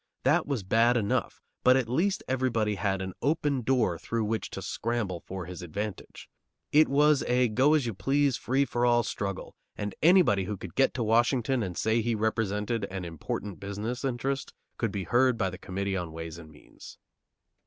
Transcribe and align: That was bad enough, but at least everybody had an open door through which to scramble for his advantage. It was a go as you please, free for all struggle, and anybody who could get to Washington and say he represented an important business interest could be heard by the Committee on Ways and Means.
That 0.23 0.47
was 0.47 0.63
bad 0.63 0.97
enough, 0.97 1.43
but 1.63 1.77
at 1.77 1.87
least 1.87 2.23
everybody 2.27 2.73
had 2.73 3.03
an 3.03 3.13
open 3.21 3.61
door 3.61 3.99
through 3.99 4.23
which 4.25 4.49
to 4.49 4.61
scramble 4.63 5.19
for 5.19 5.45
his 5.45 5.61
advantage. 5.61 6.27
It 6.71 6.87
was 6.89 7.21
a 7.27 7.47
go 7.49 7.75
as 7.75 7.85
you 7.85 7.93
please, 7.93 8.35
free 8.35 8.65
for 8.65 8.83
all 8.83 9.03
struggle, 9.03 9.55
and 9.77 9.93
anybody 10.01 10.45
who 10.45 10.57
could 10.57 10.73
get 10.73 10.95
to 10.95 11.03
Washington 11.03 11.61
and 11.61 11.77
say 11.77 12.01
he 12.01 12.15
represented 12.15 12.85
an 12.85 13.05
important 13.05 13.59
business 13.59 14.03
interest 14.03 14.55
could 14.79 14.91
be 14.91 15.03
heard 15.03 15.37
by 15.37 15.51
the 15.51 15.59
Committee 15.59 15.95
on 15.95 16.11
Ways 16.11 16.39
and 16.39 16.49
Means. 16.51 16.97